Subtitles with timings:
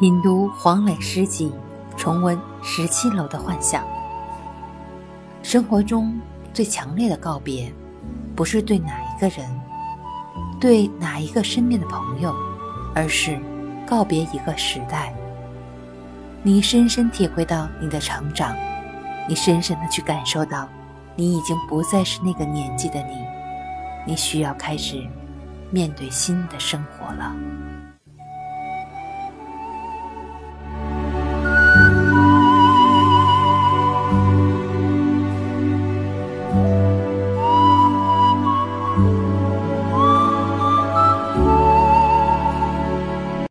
[0.00, 1.52] 品读黄磊诗集，
[1.94, 3.84] 重温十七楼的幻想。
[5.42, 6.18] 生活中
[6.54, 7.70] 最强烈的告别，
[8.34, 9.46] 不是对哪一个人，
[10.58, 12.34] 对哪一个身边的朋友，
[12.94, 13.38] 而是
[13.86, 15.12] 告别一个时代。
[16.42, 18.56] 你深深体会到你的成长，
[19.28, 20.66] 你深深的去感受到
[21.14, 23.22] 你已经不再是那个年纪的你，
[24.06, 25.06] 你需要开始
[25.70, 27.36] 面对新的生活了。